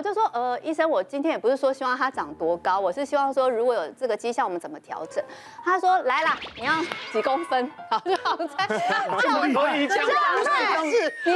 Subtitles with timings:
[0.00, 5.22] 我就说，呃，医生，我今天也不是说希望他长多高，我是希望说如果有这个迹象，我们怎么调整？
[5.62, 6.72] 他说来啦，你要
[7.12, 7.70] 几公分？
[7.90, 11.34] 好，就好在叫我可以讲话，是，你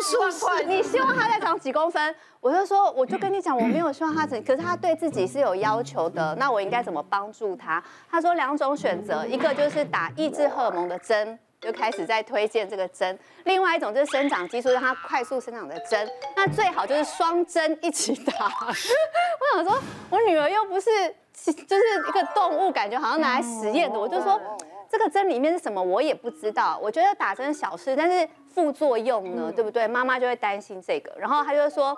[0.00, 2.16] 希望是，你希望他再长几公分？
[2.40, 7.82] 我就说，我就跟你讲，我没有希望他长，可是他对自己是有要求的，那我应该怎么帮助他？
[8.10, 11.38] 他说两种选择，一个就是打抑制荷尔蒙的针。
[11.60, 18.32] 就开始在推荐这个针，另外一种就是生长激素让它快速生长的针，那最好就是双针一起打。
[18.46, 19.78] 我想说，
[20.10, 20.90] 我女儿又不是
[21.34, 24.40] 就是一个动物，感觉好像拿来实验的，我就说
[24.88, 26.78] 这个针里面是什么，我也不知道。
[26.80, 29.88] 我觉得打针小事，但是副作用呢，对不对？
[29.88, 31.96] 妈妈就会担心这个，然后她就说。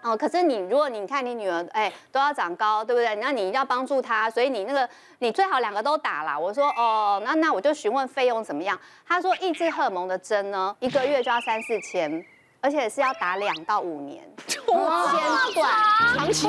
[0.00, 3.16] 哦，可是你如果你看你女儿，哎，都要长高，对不对？
[3.16, 4.88] 那你一定要帮助她，所以你那个
[5.18, 6.38] 你最好两个都打啦。
[6.38, 8.78] 我说哦，那那我就询问费用怎么样？
[9.06, 12.24] 他说抑制荷尔蒙的针呢，一个月就要三四千，
[12.60, 14.22] 而且是要打两到五年，
[14.64, 15.74] 不间断，
[16.14, 16.46] 长期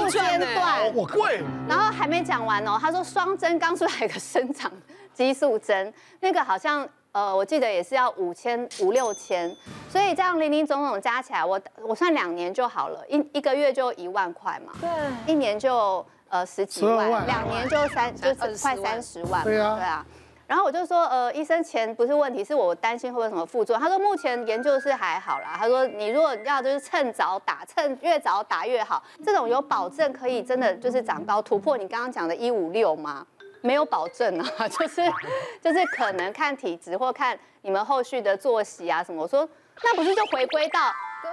[0.53, 1.43] 断，我贵。
[1.67, 4.71] 然后还没讲完哦，他说双针刚出来有个生长
[5.11, 6.87] 激素针，那个好像。
[7.11, 9.49] 呃，我记得也是要五千五六千，
[9.89, 14.89] 所以这样零零总总加起来，我我算两年就好了，一一个月就一万块嘛，对，
[15.25, 20.05] 一年就呃十几万，两年就三就是快三十万，对啊，对啊。
[20.45, 23.79] 然后我就说，呃，医生钱不是问题，是我担心会不会有什么副作用。
[23.79, 33.25] 他说目前研究是还好啦，他说你如果要就是趁早打，趁越早打越好，这种有保证可以真的就是长高突破你刚刚讲的一五六吗？
[33.61, 35.01] 没有保证啊， 就是
[35.61, 39.21] 就是可能看体质或看你们后续的作息啊什么。
[39.23, 39.47] 我说
[39.83, 40.79] 那不是就回归到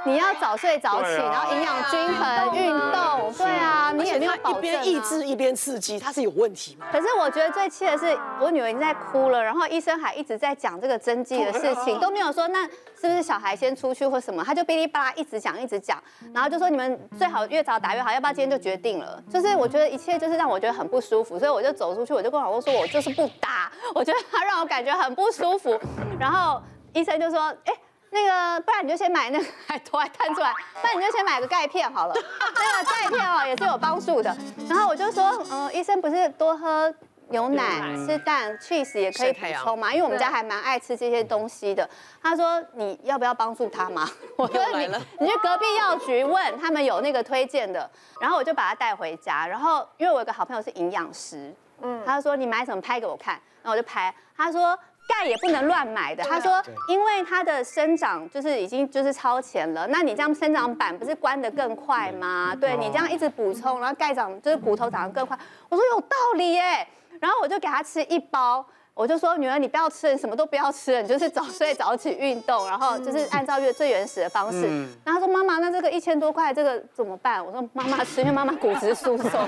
[0.04, 4.58] 你要早睡早起，然后营养均衡，运动，对啊，你也没有保证啊。
[4.58, 6.86] 一边抑制一边刺激，它是有问题吗？
[6.92, 19.20] 可是我觉得最气的是我女儿已经在哭了，然后医生还一直在讲这个针剂的事情，都没有说那是不是小孩先出去或什么，他就哔哩吧啦一直讲一直讲，然后就说你们最好越早打越好，要不要今天就决定了？
[19.30, 25.78] 就是我觉得一切就是让我觉得很不舒服，所以我就走出去，我就跟老公说，我就是不打，我觉得他让我感觉很不舒服，
[26.18, 26.60] 然后
[26.92, 27.75] 医生就说，哎。
[28.10, 32.14] 那个，不然你就先买那个， 还头还探出来，不然你就先买个钙片好了。
[32.54, 34.34] 那个钙片哦也是有帮助的。
[34.68, 36.92] 然后我就说，嗯，医生不是多喝
[37.28, 39.92] 牛奶、吃蛋、cheese 也可以补充嘛？
[39.92, 41.88] 因为我们家还蛮爱吃这些东西的。
[42.22, 44.08] 他说你要不要帮助他嘛？
[44.38, 44.86] 我说你，
[45.18, 47.90] 你去隔壁药局问他们有那个推荐的。
[48.20, 49.46] 然后我就把他带回家。
[49.46, 51.52] 然后因为我有个好朋友是营养师，
[51.82, 53.34] 嗯，他说你买什么拍给我看。
[53.62, 54.78] 然后我就拍，他说。
[55.06, 62.54] 钙也不能乱买的，他说，因为它的生长就是已经就是超前了，那你这样生长板不是关得更快吗？
[62.60, 65.38] 对，你这样一直补充，然后钙长就是骨头长得更快。
[65.68, 66.86] 我说有道理耶，
[67.20, 68.64] 然后我就给他吃一包。
[68.96, 74.64] 我就说女儿，你不要吃，你什么都不要吃，你就是早 睡早起运动，然后就是按照原最原始的方式。
[74.66, 77.44] 嗯、然后他说妈妈，那这个一千多块这个怎么办？
[77.44, 79.30] 我说妈妈吃，因为妈妈骨质疏松。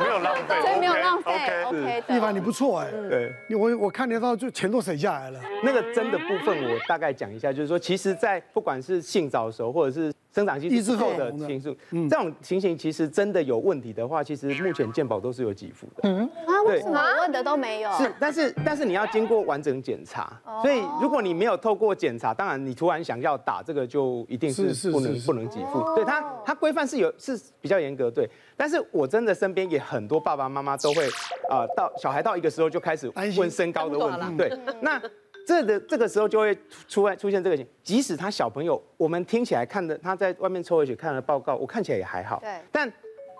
[0.00, 1.32] 没有浪费， 所以没有浪费。
[1.66, 2.02] OK。
[2.08, 5.40] 一凡你不错哎，对，我我看得到就钱都省下来了。
[5.62, 11.76] 那个真的部分我大概讲一下，就是说，其实，在不管是性早熟或者是生长激素后的情绪，
[12.08, 16.02] 这种情形其实真的有问题的话，其实目前健保都是有给付的。
[16.04, 16.20] 嗯。
[16.46, 17.02] 啊，为什么？
[17.20, 17.90] 问的都没有？
[17.94, 25.82] 是，但是但是你要经过完整检查，所以如果你没有透过检查，当然你突然想要打这个，就一定是不能不能给付。
[25.96, 28.30] 对它它规范是有是比较严格，对。
[28.56, 31.04] 但是我真的身边也很多爸爸妈妈都会
[31.50, 35.02] 啊，到小孩到一个时候就开始问身高的问题，对，那。
[35.48, 42.38] 这个这个时候就会出来出现这个情，即使他小朋友，我们听起来看的他在外面抽回血看了报告，我看起来也还好。
[42.40, 42.60] 对。
[42.70, 42.92] 但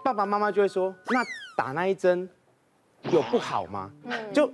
[0.02, 1.22] 爸爸妈妈就会说，那
[1.54, 2.26] 打那一针
[3.10, 3.92] 有不好吗？
[4.04, 4.32] 嗯。
[4.32, 4.50] 就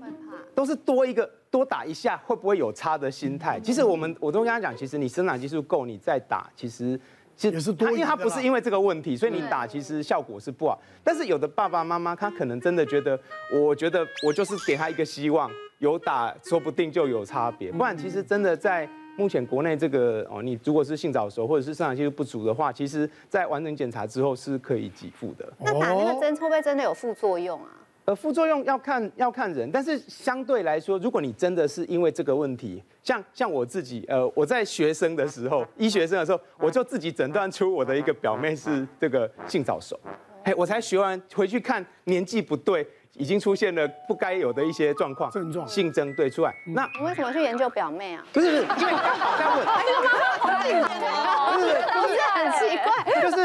[0.53, 3.60] 都是多一个多打一下会不会有差的心态？
[3.60, 6.98] 其实我们我都跟他讲，其实你生长激素够，你再打，其实
[7.36, 10.76] 其实他因为他不是因为这个问题，所以你打其实效果是不好。
[11.04, 13.16] 但是有的爸爸妈妈他可能真的觉得，
[13.53, 15.48] 我觉得我就是给他一个希望。
[15.79, 17.71] 有打，说不定就有差别。
[17.73, 25.53] 不然，其实真的在目前国内这个哦，你如果是性早熟或者是生长激素不足的话，其实在完整检查之后是可以给付的。
[25.60, 27.69] 那打那个针会不会真的有副作用啊？
[28.07, 39.98] 呃，副作用要看要看人，但是相对来说，如果你真的是因为这个问题，像像我自己，呃，我在学生的时候， 医学生的时候，我就自己诊断出我的一个表妹是这个性早熟，
[40.45, 42.87] 嘿，我才学完回去看年纪不对。
[43.15, 46.55] 已经出现了不该有的一些状况，症状性征对出来。
[46.66, 48.25] 那你为什么去研究表妹啊？
[48.33, 49.65] 不是不是，因为刚好在问。
[50.65, 53.37] 不是不是很奇怪，就是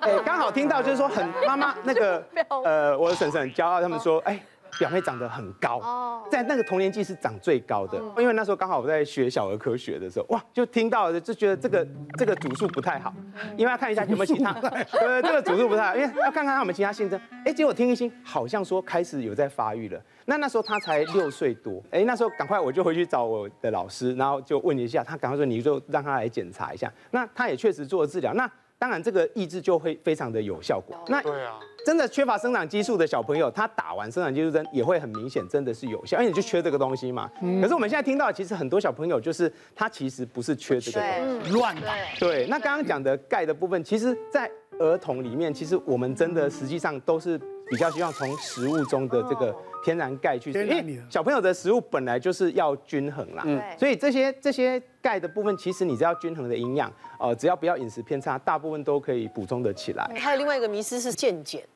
[0.00, 2.24] 哎，刚好听到就是说很妈妈那个
[2.64, 4.40] 呃，我的婶婶很骄傲，他们说哎，
[4.82, 5.80] 表妹长得很高，
[6.28, 7.96] 在那个童年纪是长最高的。
[8.18, 11.86] 因为那时候刚好我在学小儿科学的时候，哇，就听到了，就觉得这个
[12.18, 13.14] 这个组数不太好，
[13.56, 17.20] 因为要看一下有没有其他， 对，这个组数不太好，因为要看看他们其他性征。
[17.44, 20.02] 哎，结果听一听，好像说开始有在发育了。
[20.24, 26.92] 那那时候他才六岁多，哎，那时候赶快我就回去找我的老师，然后就问一下，他赶快说你就让他来检查一下。
[27.12, 28.50] 那他也确实做了治疗，那
[28.82, 30.98] 当然这个抑制就会非常的有效果。
[31.06, 37.30] 那对啊，真的缺乏生长激素的小朋友，他打完生长激素针也会很明显，真的是有效，因为你就缺这个东西嘛。
[37.60, 41.94] 可是我们现在听到，其实很多小朋友就是他其实不是缺这个东西，乱打。
[42.18, 44.50] 对，那刚刚讲的钙的部分，其实在
[44.80, 47.40] 儿童里面，其实我们真的实际上都是。
[47.72, 60.04] 比较希望从食物中的这个天然钙去，因为小朋友的食物本来就是要均衡啦，嗯，所以这些这些钙的部分，其实你只要均衡的营养，呃，只要不要饮食偏差，大部分都可以补充得起来。
[60.20, 61.66] 还有另外一个迷思是健检，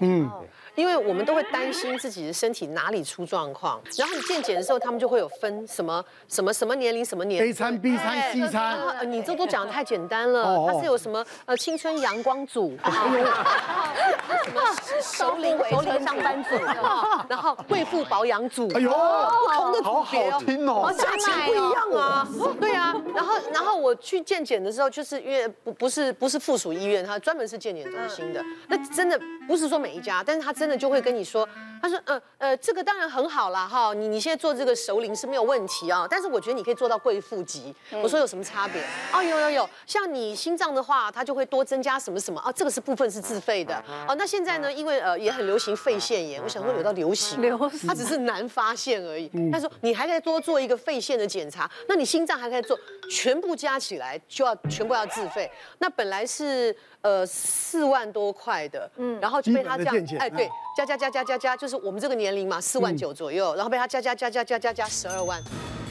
[0.00, 0.26] 嗯。
[0.74, 8.78] 因为我们都会担心自己的身体哪里出状况，然后你健检的时候，他们就会有分什么什么什么年龄什么年龄，A 餐 B 餐 C 餐，
[9.12, 14.62] 你这都讲的太简单了，它是有什么呃青春阳光组， 什么
[15.02, 16.50] 熟龄熟龄上班族，
[17.28, 22.28] 然后贵妇保养组，哎呦，不同的组听哦，价钱不一样啊，
[22.60, 30.52] 对啊，然后然后我去健检的时候，就是因为不不是不是附属医院，它专门是健检中心的，那真的不是说每一家，但是他。
[30.62, 31.48] 真的就会跟你说，
[31.80, 33.66] 他说，呃呃，这个当然很好啦。
[33.66, 37.74] 哈，你你现在做这个熟龄是没有问题啊，但是我觉得你可以做到贵妇级。
[38.00, 38.80] 我说有什么差别？
[39.12, 43.74] 哦，有有有，像你心脏的话，它就会多增加什么什么啊，这个是部分是自费的。
[44.06, 49.30] 哦，那现在呢，因为呃也很流行肺腺炎，我想说有到流行，流行，它只是难发现而已。
[49.52, 52.76] 他说你还可以多做一个肺腺的检查，那你心脏还可以做，
[53.08, 55.48] 全部加起来就要全部要自费。
[55.78, 56.76] 那本来是。
[57.02, 65.42] 呃，四万多块的，嗯，然后就被他这样，哎，对，加加加加加加，就是我们这个年龄嘛，四万九左右，然后被他加加加加加加加十二万，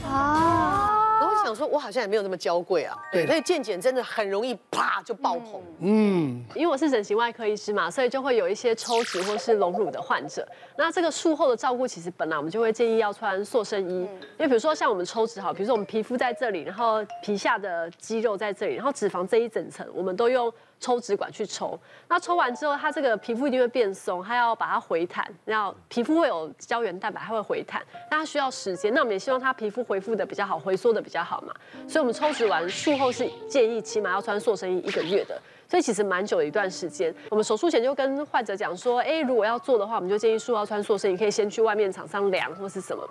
[0.06, 10.46] 啊，然后我想说，我好像也没有那么娇贵啊，对，所以健检真的很容易啪就爆棚，嗯，因为我是整形外科医师嘛，所以就会有一些抽脂或是隆乳的患者，
[10.76, 20.52] 那这个术后的照顾，其实本来我们就会建议要穿塑身衣，因为比如说像我们抽脂好，比如说我们皮肤在这里，然后皮下的肌肉在这里，然后脂肪这一整层，我们都用。
[20.82, 27.80] 抽脂管去抽，那抽完之后，它这个皮肤一定会变松，它要把它回弹，然后皮肤会有胶原蛋白，它会回弹，
[28.10, 28.92] 那它需要时间。
[28.92, 31.54] 那我们也希望它皮肤恢复的比较好，回缩的比较好嘛。
[31.86, 37.14] 所以我们抽脂完术后是建议起码要穿塑身衣一个月的，所以其实蛮久的一段时间。
[37.30, 43.08] 我们手术前就跟患者讲说，哎，如果要做的话，我们就建议术后穿塑身衣，可以先去外面厂商量或是什么。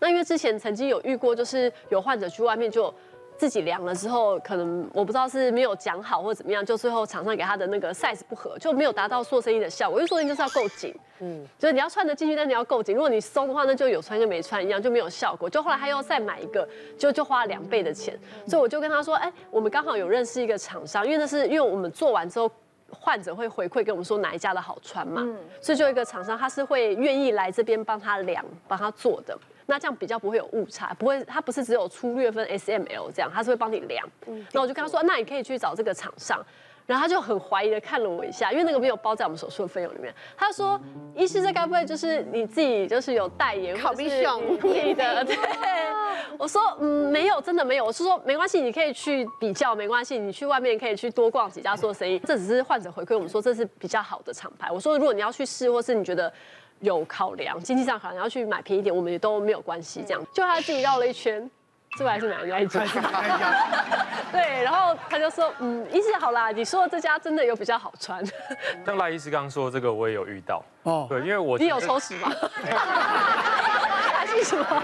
[0.00, 2.92] 那因为之前曾经有遇过，就是有患者去外面就。
[3.38, 10.00] 自己量了之后，可能我不知道是没有讲好或者怎么样，就最后厂商给他的那个 size 不合，就没有达到做生意的效果。
[10.00, 12.94] 因为做生意就是要够紧，嗯，就是你要穿得进去，但你要够紧。
[12.94, 15.48] 如果你松的话，那就有穿跟没穿一样，就没有效果。
[15.48, 16.68] 就后来他又再买一个，
[16.98, 18.18] 就就花了两倍的钱。
[18.46, 22.50] 所以我就跟他说，哎，我们刚好有认识一个厂商，因为那是因为我们做完之后，
[22.90, 25.24] 患者会回馈给我们说哪一家的好穿嘛，
[25.60, 29.38] 所以就有一个厂商他是会愿意来这边帮他量、帮他做的。
[29.70, 34.08] 那这样比较不会有误差，不会，它不是只有粗略分 S M L 这样，他是会帮你量。
[34.52, 36.42] 那我就跟他说，那你可以去找这个厂商。
[36.86, 40.10] 然后他就很怀疑的看了我一下，因为那个没有包在我们手术的费用里面。
[40.34, 40.80] 他说，
[41.14, 45.22] 医师这该不会就是你自己就是有代言，或者是你的？
[45.22, 45.36] 对。
[46.38, 47.84] 我说，嗯，没有，真的没有。
[47.84, 52.18] 我是说，没关系，你可以去比较，没关系，你去外面可以去多逛几家做生意。
[52.20, 54.70] 这只是患者回馈我们说这是比较好的厂牌。
[54.72, 56.32] 我说，如果你要去试，或是你觉得。
[56.80, 60.04] 有考量，经济上可能要去买便宜一点，我们也都没有关系。
[60.06, 61.50] 这样，就他自己绕了一圈，
[61.96, 62.84] 最后还是买了那一家。
[64.30, 68.24] 对，然后他就说，嗯，医师好啦，你说的这家真的有比较好穿。
[68.84, 70.62] 像赖医师刚刚说的这个，我也有遇到。
[70.82, 72.30] 哦，对，因为我你有抽脂吗？
[74.14, 74.82] 还是什么？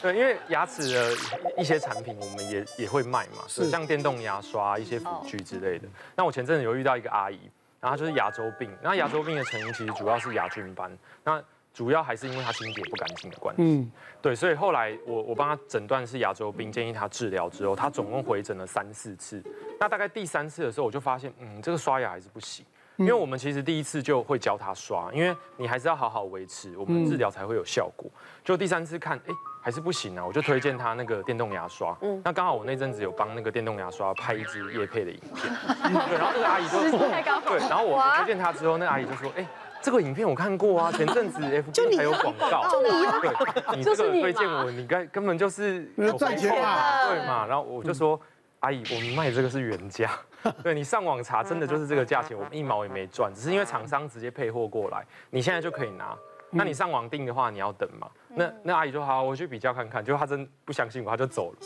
[0.00, 1.10] 对，因为牙齿的
[1.56, 5.88] 一些产品，我们也也会卖嘛，是像电动牙刷、一些辅具之类的。
[6.14, 7.38] 那我前阵子有遇到一个阿姨。
[7.82, 11.42] 然后就是牙周病，那牙周病的成因其实主要是牙菌斑，那
[11.74, 13.62] 主要还是因为他清洁不干净的关系。
[13.62, 19.42] 嗯，对，所以后来我我帮他诊断是牙周病，建议他治疗之后，他总共回诊了三四次，
[19.80, 22.64] 那大概第三次的时候，我就发现，嗯，这个刷牙还是不行。
[22.98, 28.08] 因为我们其实第一次就会教他刷，因为你还是要好好维持，我们治疗才会有效果。
[28.44, 31.96] 就第三次看，哎，还是不行啊，我就推荐他那个电动牙刷。
[32.02, 35.54] 嗯，那刚好我那阵子有帮那个电动牙刷拍一支叶配的影片，
[36.08, 36.98] 对，然后那个阿姨就说，
[37.46, 39.46] 对，然后我推荐他之后，那个阿姨就说，哎，
[39.80, 41.40] 这个影片我看过啊，前阵子
[41.72, 48.20] FB 还有广告，就你啊，对，你这个推荐我，你该根本就是有赚钱嘛，对嘛，然后我就说。
[48.62, 50.08] 阿姨，我们卖这个是原价，
[50.62, 56.16] 对，你上网查，真的就是这个价钱，我们一毛也没赚，只是因为厂商直接配货过来，你现在就可以拿。
[56.52, 58.06] 那你上网订的话，你要等嘛？
[58.28, 60.04] 那那阿姨说好，我去比较看看。
[60.04, 61.58] 结果她真不相信我，她就走了。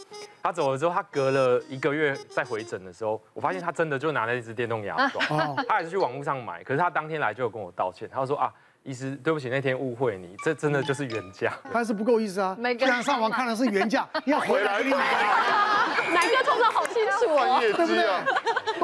[0.42, 5.20] 她走了之后，她隔了一个月再回诊的时候，我发现她真的就拿了一支电动牙刷，
[5.66, 6.62] 她还是去网络上买。
[6.62, 8.52] 可是她当天来就有跟我道歉，她说啊，
[8.84, 11.52] 医师对不起，那天误会你，这真的就是原价。
[11.72, 12.56] 还是不够意思啊？
[12.78, 14.98] 既然上网看的是原价，你 要回来给你买。
[16.14, 18.06] 哪个通常好清楚哦，对不对？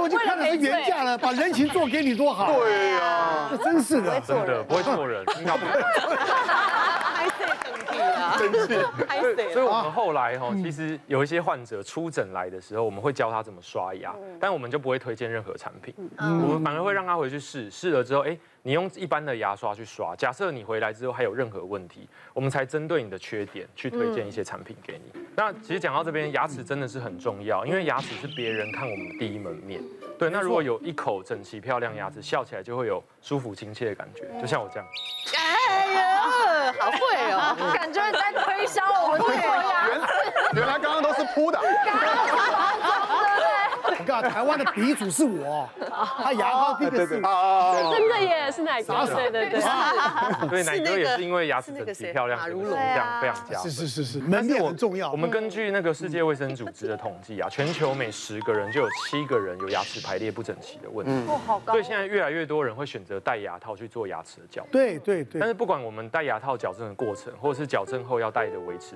[0.02, 2.52] 都已经看的是原价了，把人情做给你多好。
[2.52, 5.24] 对呀，这真是的，真的不会做人，
[7.24, 7.92] 应该不会。
[8.38, 25.20] 真是，所以，我们后来哈，其实有一些患者出诊来的时候，我们会教他怎么刷牙，但我们就不会推荐任何产品，我们反而会让他回去试，试了之后，哎，你用一般的牙刷去刷，假设你回来之后还有任何问题，我们才针对你的缺点去推荐一些产品给你。
[25.36, 29.82] 那其实讲到这边，牙齿真的是很重要，因为牙齿是别人看我们的第一门面。
[30.18, 34.86] 对，那如果有一口整齐漂亮牙齿，笑起来就会有舒服亲切的感觉，就像我这样。
[36.78, 36.96] 好会
[37.32, 40.32] 哦， 感觉你在推销我们的牙齿。
[40.54, 41.58] 原来刚刚都是铺的。
[44.02, 45.68] 我告诉，台湾的鼻祖是我，
[46.18, 47.08] 他牙膏第一个是。
[47.12, 49.06] 真的耶，是奶哥？
[49.06, 49.60] 对对对。
[50.48, 53.58] 对， 奶哥也是因为牙齿整齐漂亮，这样非常佳。
[53.60, 55.12] 是是是是，门面很重要。
[55.12, 61.12] 我们根据那个世界卫生组织的统计啊，全球每十个人就有七个人有牙齿排列不整齐的问题。
[61.30, 61.72] 哦，好高。
[61.74, 64.72] 所以现在越来越多人会选择戴牙套去做牙齿的矫正。
[64.72, 65.40] 对对对。
[65.40, 68.94] 但是不管我们戴牙套矫正的过程，或者是矫正后要戴的维持，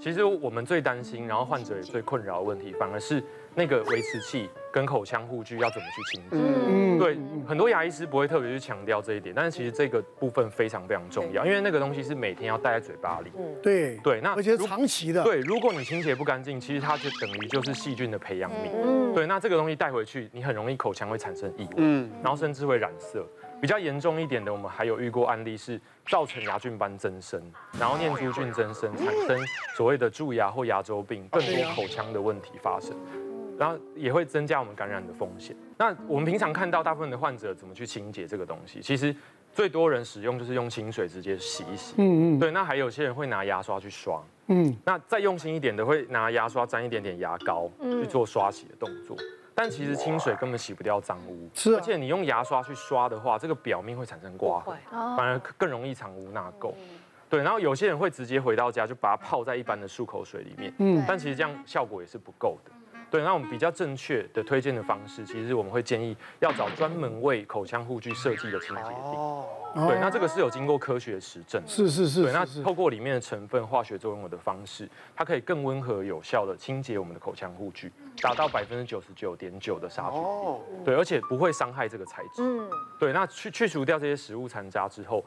[0.00, 3.22] 其实我们最担心，然后患者也最困扰的问题，反而是。
[3.52, 6.36] 那个维持器跟口腔护具要怎么去清洁？
[6.36, 13.32] 嗯，对，很多牙医师不会特别去强调这一点，但是其实这个部分非常非常重要，因为那个东西是每天要戴在嘴巴里。
[13.36, 15.24] 嗯，对对，那而且长期的。
[15.24, 18.70] 对，如果你清洁不干净，其实它就等于就是细菌的培养皿。
[18.84, 23.26] 嗯，对，那这个东西带回去，你很容易口腔会产生异味，嗯，然后甚至会染色。
[23.60, 27.40] 比较严重一点的，我们还有遇过案例是造成牙菌斑增生，
[27.78, 29.38] 然后念珠菌增生，产生
[29.76, 32.96] 所谓的蛀牙或牙周病，更多口腔的问题发生。
[33.58, 35.54] 然后也会增加我们感染的风险。
[35.76, 38.80] 那我们平常看到大部分的患者怎么去清洁这个东西？
[38.80, 39.14] 其实
[39.52, 41.94] 最多人使用就是用清水直接洗一洗。
[41.98, 42.38] 嗯嗯。
[42.38, 44.18] 对，那还有些人会拿牙刷去刷。
[44.46, 44.74] 嗯。
[44.82, 49.14] 那再用心一点的会拿牙刷沾一点点牙膏去做刷洗的动作。
[49.60, 51.46] 但其实清水根本洗不掉脏污。
[51.52, 51.74] 是。
[51.76, 56.72] 而且你用牙刷去刷的话，这个表面会产生刮痕，反而更容易藏污纳垢。
[57.28, 57.42] 对。
[57.42, 60.72] 然后有些人会直接回到家就把它泡在一般的漱口水里面。
[60.78, 61.04] 嗯。
[61.06, 62.72] 但其实这样效果也是不够的。
[63.10, 69.16] 对，那我们比较正确的推荐的方式，其实我们会建议要找专门为口腔护具设计的清洁剂。
[69.16, 69.44] 哦。
[69.74, 71.68] 对，那这个是有经过科学实证的。
[71.68, 72.22] 是是是。
[72.22, 80.24] 对，那透过里面的成分、化学作用的方式，它可以更温和有效的清洁我们的口腔护具，达到百分之九十九点九的杀菌率。
[80.24, 80.60] 哦。
[80.84, 82.42] 对，而且不会伤害这个材质。
[82.42, 82.70] 嗯。
[82.98, 85.24] 对，那去去除掉这些食物残渣之后，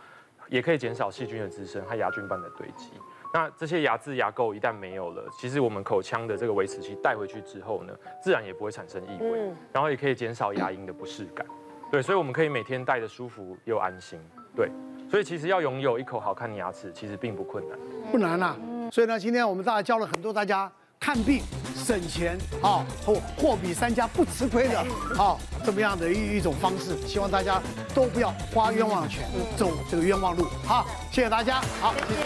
[0.50, 2.92] 也可以减少细菌的滋生和牙菌斑的堆积。
[3.34, 11.44] 那这些牙渍牙垢一旦没有了，其实我们口腔的这个维持器带回去之后呢，自然也不会产生异味，然后也可以减少牙龈的不适感。
[11.92, 14.20] 对，所以我们可以每天戴的舒服又安心。
[14.56, 14.70] 对，
[15.10, 17.78] 所以其实要拥有一口好看的牙齿，其实并不困难，
[18.12, 18.56] 不难啊。
[18.92, 20.72] 所以呢，今天我们大家教了很多大家
[21.04, 21.44] 看病
[21.86, 24.80] 省钱啊，货货比三家不吃亏的
[25.22, 27.62] 啊，这么样的一一种方式，希望大家
[27.94, 30.48] 都不要花冤枉钱，走这个冤枉路。
[30.66, 32.22] 好，谢谢大家，好，谢谢。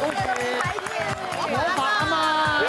[0.00, 0.16] 恭喜！
[1.50, 2.62] 魔法嘛！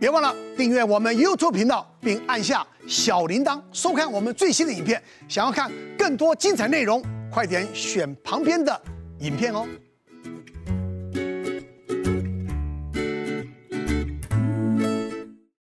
[0.00, 5.02] 别忘了订阅我们 YouTube 频道，并按下小铃铛，收看我们最新的影片。
[5.28, 8.80] 想要看更多精彩内容，快点选旁边的
[9.20, 9.66] 影片哦。